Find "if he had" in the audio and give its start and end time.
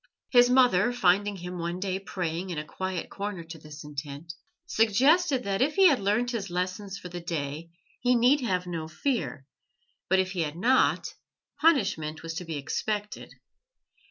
5.61-5.99, 10.17-10.55